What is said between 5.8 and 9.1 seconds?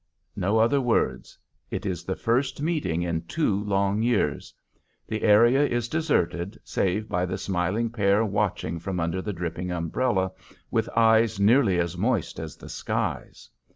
deserted save by the smiling pair watching from